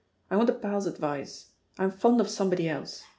I 0.31 0.35
want 0.35 0.49
a 0.49 0.53
pal's 0.53 0.87
advice. 0.87 1.51
I'm 1.77 1.91
fond 1.91 2.21
of 2.21 2.27
somebody 2.27 2.67
else. 2.67 3.03